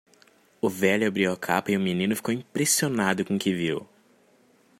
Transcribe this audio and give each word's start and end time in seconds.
O 0.59 0.67
velho 0.67 1.07
abriu 1.07 1.31
a 1.31 1.37
capa 1.37 1.71
e 1.71 1.77
o 1.77 1.79
menino 1.79 2.15
ficou 2.15 2.33
impressionado 2.33 3.23
com 3.23 3.35
o 3.35 3.37
que 3.39 3.53
viu. 3.53 3.87